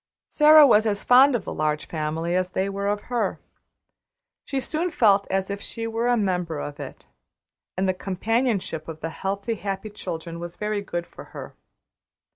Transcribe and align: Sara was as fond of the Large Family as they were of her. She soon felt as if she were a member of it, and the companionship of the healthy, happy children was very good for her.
Sara 0.29 0.65
was 0.65 0.87
as 0.87 1.03
fond 1.03 1.35
of 1.35 1.45
the 1.45 1.53
Large 1.53 1.85
Family 1.85 2.35
as 2.35 2.53
they 2.53 2.67
were 2.69 2.87
of 2.87 3.01
her. 3.01 3.39
She 4.45 4.59
soon 4.59 4.89
felt 4.89 5.27
as 5.29 5.51
if 5.51 5.61
she 5.61 5.85
were 5.85 6.07
a 6.07 6.17
member 6.17 6.57
of 6.57 6.79
it, 6.79 7.05
and 7.77 7.87
the 7.87 7.93
companionship 7.93 8.87
of 8.87 9.01
the 9.01 9.11
healthy, 9.11 9.53
happy 9.53 9.91
children 9.91 10.39
was 10.39 10.55
very 10.55 10.81
good 10.81 11.05
for 11.05 11.25
her. 11.37 11.53